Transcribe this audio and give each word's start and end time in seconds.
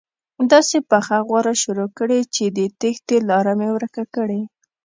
داسې 0.51 0.77
پخه 0.89 1.17
غوره 1.27 1.53
شروع 1.63 1.89
کړي 1.97 2.19
چې 2.35 2.43
د 2.57 2.59
تېښتې 2.79 3.17
لاره 3.29 3.53
مې 3.59 3.69
ورکه 3.75 4.03
کړي. 4.15 4.41